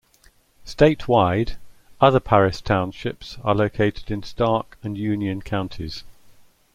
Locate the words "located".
3.53-4.09